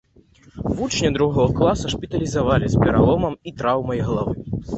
[0.77, 4.35] Вучня другога класу шпіталізавалі з пераломам і траўмай галавы.